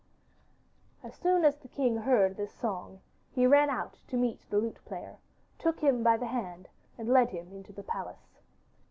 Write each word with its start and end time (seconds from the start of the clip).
As 1.03 1.13
soon 1.13 1.45
as 1.45 1.57
the 1.57 1.67
king 1.67 1.95
heard 1.97 2.35
this 2.35 2.51
song 2.51 3.01
he 3.29 3.45
ran 3.45 3.69
out 3.69 3.99
to 4.07 4.17
meet 4.17 4.41
the 4.49 4.57
lute 4.57 4.83
player, 4.83 5.17
took 5.59 5.79
him 5.81 6.01
by 6.01 6.17
the 6.17 6.25
hand 6.25 6.67
and 6.97 7.07
led 7.07 7.29
him 7.29 7.51
into 7.53 7.71
the 7.71 7.83
palace. 7.83 8.41